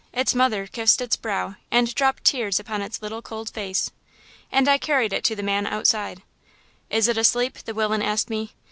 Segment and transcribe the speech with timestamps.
[0.13, 3.91] Its mother kissed its brow and dropped tears upon its little cold face.
[4.51, 6.23] And I carried it to the man outside.
[6.89, 8.53] "'Is it asleep?' the willain asked me.